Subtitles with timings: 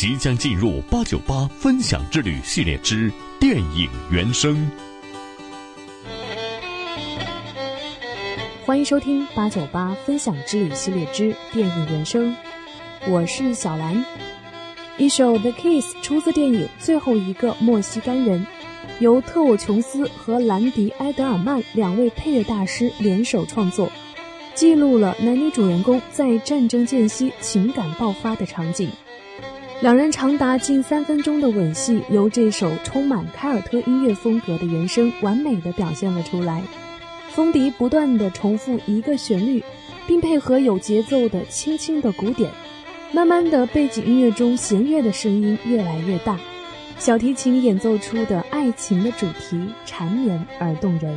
[0.00, 4.70] 即将进入八九八分享之旅系列之电影原声。
[8.64, 12.34] 欢迎收听八九八分享之旅系列之电影原声，
[13.10, 14.02] 我是小兰。
[14.96, 18.46] 一首《The Kiss》出自电影《最后一个莫西干人》，
[19.00, 23.92] 由特沃琼斯和兰迪埃德尔曼两位配乐大师联手创作，
[24.54, 28.90] 记录了男女主人公在战争间隙情感爆发的场景。
[29.80, 36.62] 两人长达近三分钟的吻戏，由这首充满凯尔特音乐风格的原声完美的表现了出来。
[37.30, 39.64] 风笛不断的重复一个旋律，
[40.06, 42.50] 并配合有节奏的轻轻的鼓点，
[43.10, 46.38] 慢慢的背景音乐中弦乐的声音越来越大，
[46.98, 51.16] 小提琴演奏出的爱情的主题缠绵而动人。